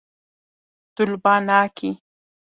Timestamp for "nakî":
1.47-1.91